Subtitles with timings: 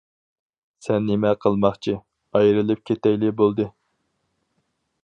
[0.85, 1.95] سەن نېمە قىلماقچى،
[2.39, 3.71] ئايرىلىپ كېتەيلى بولدى!